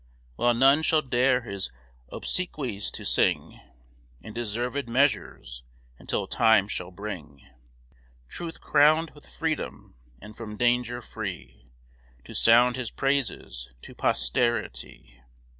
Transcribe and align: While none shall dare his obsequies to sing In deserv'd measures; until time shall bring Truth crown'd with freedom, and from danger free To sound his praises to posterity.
While 0.35 0.55
none 0.55 0.81
shall 0.81 1.03
dare 1.03 1.41
his 1.41 1.71
obsequies 2.11 2.89
to 2.89 3.05
sing 3.05 3.61
In 4.19 4.33
deserv'd 4.33 4.89
measures; 4.89 5.63
until 5.99 6.25
time 6.25 6.67
shall 6.67 6.89
bring 6.89 7.45
Truth 8.27 8.61
crown'd 8.61 9.11
with 9.11 9.27
freedom, 9.29 9.93
and 10.19 10.35
from 10.35 10.57
danger 10.57 11.03
free 11.03 11.67
To 12.23 12.33
sound 12.33 12.77
his 12.77 12.89
praises 12.89 13.69
to 13.83 13.93
posterity. 13.93 15.21